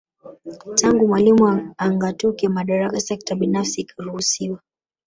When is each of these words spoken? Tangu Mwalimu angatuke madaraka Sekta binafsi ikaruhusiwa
Tangu 0.75 1.07
Mwalimu 1.07 1.47
angatuke 1.85 2.49
madaraka 2.49 2.99
Sekta 2.99 3.35
binafsi 3.35 3.81
ikaruhusiwa 3.81 4.59